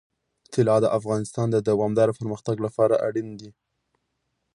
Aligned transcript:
طلا 0.53 0.77
د 0.81 0.85
افغانستان 0.99 1.47
د 1.51 1.57
دوامداره 1.69 2.13
پرمختګ 2.19 2.55
لپاره 2.65 2.95
اړین 3.07 3.29
دي. 3.39 3.49